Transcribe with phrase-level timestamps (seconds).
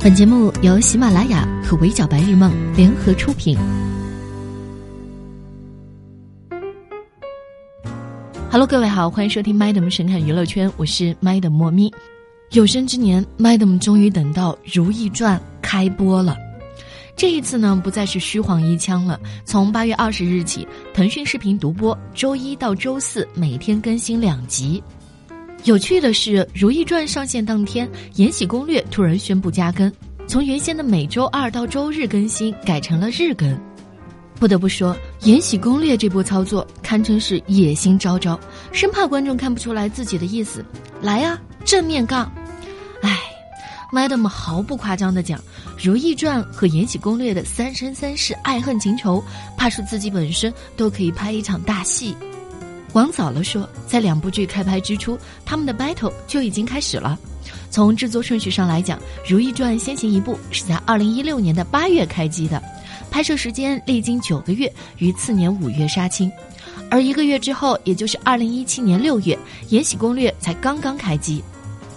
[0.00, 3.58] 本节目由喜马拉雅和围剿白日梦联合出品。
[8.48, 11.92] Hello，各位好，欢迎收听 Madam 神探娱乐圈，我是 Madam 莫咪。
[12.52, 16.36] 有生之年，Madam 终于等到《如懿传》开播了。
[17.16, 19.18] 这一次呢，不再是虚晃一枪了。
[19.44, 24.80] 从八月二十日起，腾讯视频独播，周一到周四每天更新两集。
[25.64, 29.92] 有趣的是，《如懿传》上线当天，《延禧攻略》突然宣布加更，
[30.26, 33.58] 从原先的每周二到周日更新改成了日更。
[34.36, 34.94] 不得不说，
[35.26, 38.38] 《延禧攻略》这波操作堪称是野心昭昭，
[38.72, 40.64] 生怕观众看不出来自己的意思。
[41.02, 42.32] 来呀，正面杠！
[43.02, 43.18] 哎
[43.92, 45.38] ，Madam 毫不夸张的讲，
[45.82, 49.22] 《如懿传》和《延禧攻略》的三生三世爱恨情仇，
[49.56, 52.16] 怕是自己本身都可以拍一场大戏。
[52.94, 57.18] 往早了说，在两部剧开拍之初，他们的 battle 就已经开始了。
[57.70, 62.62] 从制作顺序上来讲，《如懿传》先行一步是在二零一六年的八月开机的，
[63.10, 66.30] 拍摄时间历经九个月，于次年五月杀青。
[66.90, 69.34] 而一个月之后，也就是二零一七年六月，
[69.68, 71.42] 《延禧攻略》才刚刚开机。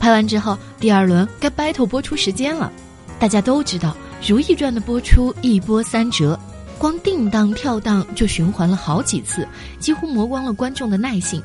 [0.00, 2.72] 拍完之后，第二轮该 battle 播出时间了。
[3.18, 3.96] 大家都知道，
[4.28, 6.38] 《如懿传》的播出一波三折。
[6.80, 9.46] 光定档跳档就循环了好几次，
[9.78, 11.42] 几乎磨光了观众的耐性。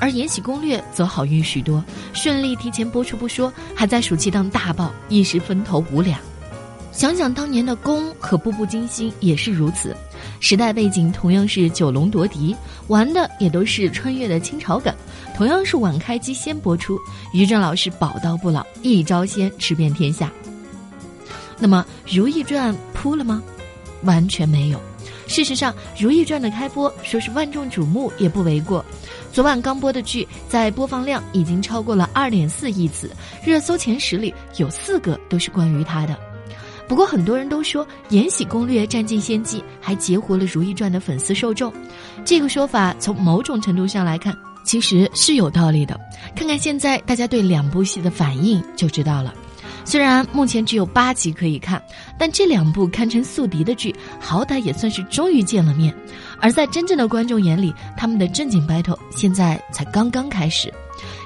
[0.00, 6.18] 而《延禧攻略》则好运许多，顺利提前播出不说，还在暑期档大爆，一时分头无两。
[6.90, 9.94] 想想当年的《宫》和《步步惊心》也是如此，
[10.40, 14.90] 时代背景同样是九龙夺嫡，玩的也都是穿越的清朝梗，
[15.36, 16.98] 同样是晚开机先播出。
[17.34, 20.32] 于正老师宝刀不老，一招鲜吃遍天下。
[21.58, 21.84] 那么
[22.16, 23.42] 《如懿传》扑了吗？
[24.02, 24.80] 完全没有。
[25.26, 28.84] 事实上，《如懿传》的开播说是万众瞩目也不为过。
[29.30, 33.10] 昨晚刚播的剧，在播放量已经超过了二点四亿次，
[33.44, 36.18] 热搜前十里有四个都是关于他的。
[36.88, 41.70] 不过，很多人都说《延禧攻略》占尽先机，还截胡了《如懿传》的粉丝受众。
[42.24, 44.34] 这个说法从某种程度上来看，
[44.64, 46.00] 其实是有道理的。
[46.34, 49.34] 看看现在大家对两部戏的反应就知道了。
[49.88, 51.82] 虽然目前只有八集可以看，
[52.18, 55.94] 但这两部堪称宿敌的剧，好歹也算是终于见了面。
[56.42, 60.70] 而在真正的观众眼里，他们的正经 battle 现在才刚刚开始。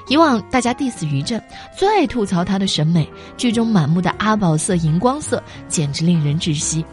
[0.07, 1.41] 以往大家 diss 于正，
[1.77, 6.85] 最爱吐槽他的审美，剧中满目的阿宝色、荧光色，简直令人窒息。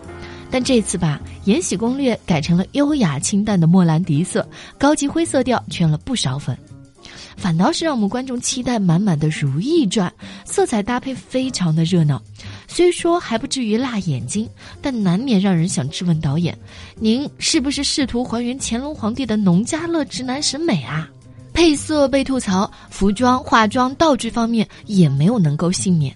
[0.51, 4.45] 但这次把，《延禧攻略》改成了优雅清淡的莫兰迪色，
[4.77, 6.59] 高级灰色调圈了不少粉。
[7.41, 10.13] 反倒是让我们观众期待满满的《如懿传》，
[10.45, 12.21] 色彩搭配非常的热闹，
[12.69, 14.47] 虽说还不至于辣眼睛，
[14.83, 16.57] 但难免让人想质问导演：
[16.97, 21.09] 您是不是试图还原乾隆皇帝的农家乐直男审美啊？
[21.55, 26.15] 配色被吐槽，服装、化妆、道具方面也没有能够幸免。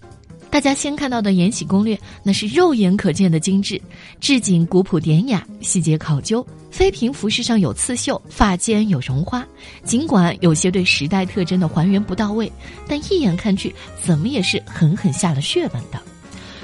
[0.54, 3.82] 大家先看到的《延禧攻略》，那是肉眼可见的精致，
[4.20, 6.46] 置景古朴典雅，细节考究。
[6.70, 9.44] 妃嫔服饰上有刺绣，发间有绒花。
[9.82, 12.52] 尽管有些对时代特征的还原不到位，
[12.86, 15.98] 但一眼看去，怎么也是狠狠下了血本的。《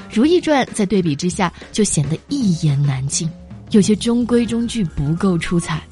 [0.08, 3.28] 如懿传》在对比之下就显得一言难尽，
[3.72, 5.82] 有些中规中矩，不够出彩。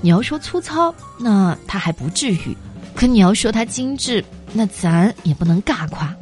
[0.00, 2.56] 你要说粗糙，那它还不至于；
[2.94, 4.24] 可你要说它精致，
[4.54, 6.16] 那咱也不能尬夸。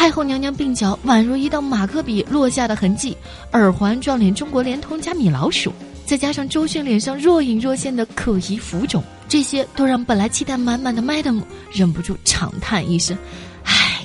[0.00, 3.14] 太后娘娘鬓角宛如一道马克笔落下的痕迹，
[3.52, 5.70] 耳环撞脸中国联通加米老鼠，
[6.06, 13.14] 再加上周迅脸上若隐若现的可疑浮肿，这些都让本来期待满满的 Madam 忍不住长叹一声
[13.62, 14.00] ：“唉，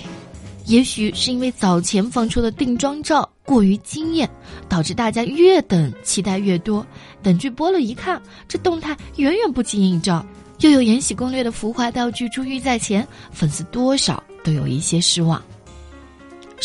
[0.65, 4.29] 也许是因为早前放出的定妆照过于惊艳，
[4.67, 6.85] 导致大家越等期待越多。
[7.23, 10.25] 等剧播了一看，这动态远远不及影照，
[10.59, 15.41] 又有《延禧攻略》的浮华道具珠玉在前，粉丝多少都有一些失望。”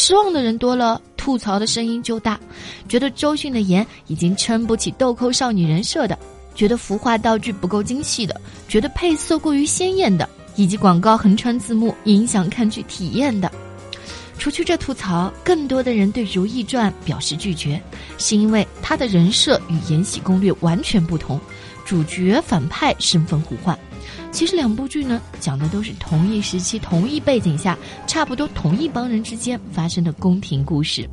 [0.03, 2.41] 失望的人多了，吐槽的声音就大。
[2.89, 6.19] 觉得周迅的颜已经撑不起豆蔻少女人设的，
[6.55, 13.53] 觉得服化道具不够精细的，觉得配色过于鲜艳的，以及广告横穿字幕影响看剧体验的。
[14.39, 17.79] 除去这吐槽，更多的人对《如懿传》表示拒绝，
[18.17, 21.39] 是因为他的人设与《延禧攻略》完全不同，
[21.85, 23.79] 主角反派身份互换。
[24.33, 31.09] 其实两部剧呢，讲的都是同一时期、同一背景下，差不多同一帮人之间发生的宫廷故事。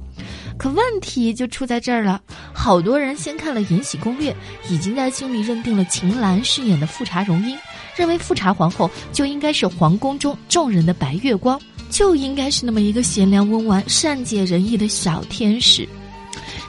[0.57, 2.21] 可问题就出在这儿了，
[2.53, 4.31] 好多人先看了《延禧攻略》，
[4.71, 7.57] 已经在心里认定了秦岚饰演的富察容音，
[7.95, 11.59] 认为富察皇后就应该是皇宫中众人的白月光，
[11.89, 15.87] 就应该是那么一个贤良温婉、善解人意的小天使。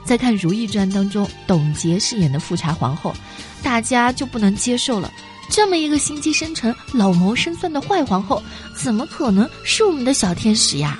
[0.05, 3.15] 再看《如懿传》当中董洁饰演的富察皇后，
[3.63, 5.11] 大家就不能接受了。
[5.51, 8.43] 这么一个心机深沉、老谋深算的坏皇后，
[8.75, 10.99] 怎么可能是我们的小天使呀？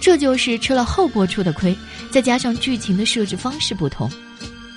[0.00, 1.74] 这就是吃了后播出的亏，
[2.10, 4.10] 再加上剧情的设置方式不同。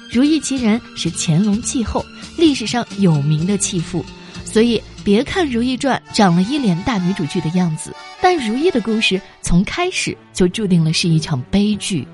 [0.10, 2.06] 如意其人是乾隆继后
[2.38, 4.06] 历史上有名的弃妇，
[4.46, 12.08] 所以别看《如懿传》长了一脸大女主剧的样子，但如懿的故事从开始就注定了是一场悲剧。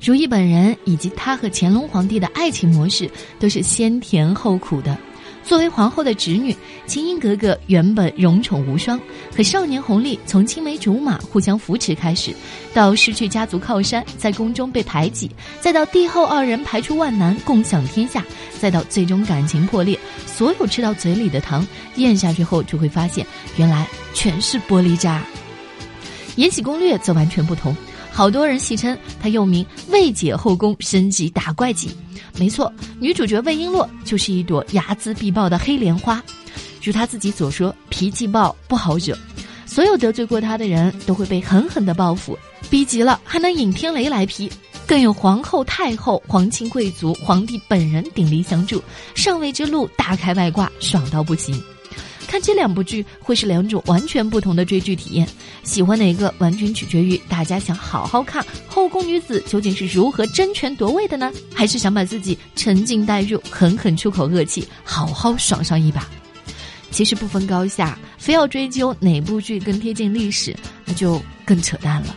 [0.00, 3.10] 如懿本人以及她和乾隆皇帝的爱情模式
[3.40, 4.96] 都是先甜后苦的。
[5.44, 6.56] 作为皇后的侄女，
[6.86, 8.98] 清音格格原本荣宠无双，
[9.36, 12.32] 可少年红利从青梅竹马互相扶持开始，
[12.72, 15.30] 到失去家族靠山，在宫中被排挤，
[15.60, 18.24] 再到帝后二人排除万难共享天下，
[18.60, 21.66] 再到最终感情破裂，所有吃到嘴里的糖
[21.96, 25.22] 咽下去后，就会发现原来全是玻璃渣。
[26.36, 27.76] 《延禧攻略》则完全不同。
[28.12, 31.90] 好多人戏称她又名未解后宫升级打怪记，
[32.38, 36.22] 没错，女主角魏璎珞就是一朵睚眦必报的黑莲花。
[36.82, 39.16] 如她自己所说，脾气暴不好惹，
[39.64, 42.38] 所有得罪过她的人都会被狠狠的报复，
[42.68, 44.50] 逼急了还能引天雷来劈。
[44.84, 48.82] 更有皇后、太后、皇亲贵族、皇帝本人鼎力相助，
[49.14, 51.58] 上位之路大开外挂，爽到不行。
[52.32, 55.28] 看这两部剧会是两种完全不同的追剧体验，
[55.64, 61.30] 喜欢哪个完全取决于大家想好好看后宫女子究竟是如何争权夺位的呢？
[61.54, 66.08] 还是想把自己沉浸带入，狠狠出口恶气，好好爽上一把？
[66.90, 70.56] 其实不分高下，非要追究哪部剧更贴近历史，
[70.86, 72.16] 那就更扯淡了。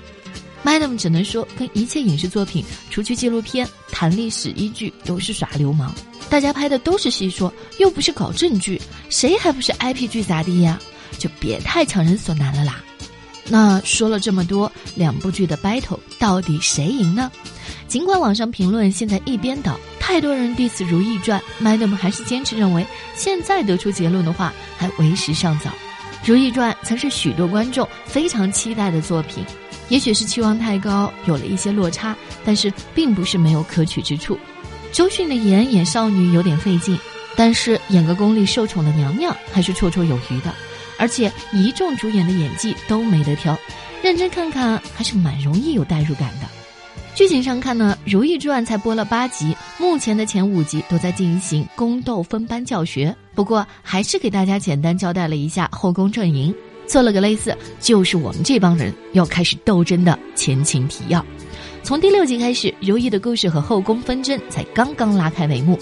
[0.63, 5.93] Madam 只能说，跟一切影视作品，除去纪录片，谈历史依据都是耍流氓。
[6.29, 10.79] 大家拍的都是戏说，又不是搞正剧，谁还不是 IP 剧咋地呀？
[11.17, 12.83] 就别太强人所难了啦。
[13.47, 17.31] 那说了这么多，两部剧的 battle 到底谁赢呢？
[17.87, 22.85] 尽管网上评论现在一边倒，太多人 diss《如懿传》，Madam 还是坚持认为，
[23.15, 25.69] 现在得出结论的话还为时尚早。
[26.25, 29.45] 《如懿传》曾是许多观众非常期待的作品。
[29.89, 34.37] 也许是期望太高，有了一些落差，但是并不是没有可取之处。
[34.91, 36.97] 周迅的颜演少女有点费劲，
[37.35, 40.53] 但是演个宫里受宠的娘娘还是绰绰有余的。
[40.97, 43.57] 而且一众主演的演技都没得挑，
[44.01, 46.47] 认真看看还是蛮容易有代入感的。
[47.13, 53.13] 剧情上看呢，《如懿传》才播了八集，目前的前五集都在进行宫斗分班教学。
[53.33, 56.53] 不过还是给大家简单交代了一下后宫阵营。
[56.87, 61.25] 做了个类似，就是我们这帮人要开始斗争的前情提要。
[61.85, 65.77] 从第六集开始，如懿的故事和后宫纷争才刚刚拉开帷幕。《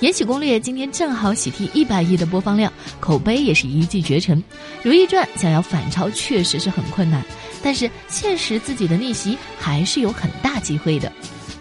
[0.00, 4.36] 延禧攻略》今天正好喜提一百亿的播放量，口碑也是一骑绝尘。
[4.82, 7.24] 《如懿传》想要反超确实是很困难，
[7.62, 11.12] 但是现实自己的逆袭还是有很大机会的。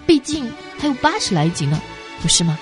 [0.07, 1.79] 毕竟还有八十来集呢，
[2.23, 2.57] 不是吗？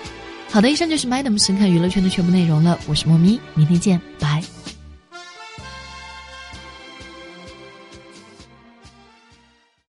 [0.52, 2.78] 好的，以上就是 Madam 神看娱乐圈的全部内容了。
[2.86, 4.44] 我是莫咪，明天见，拜。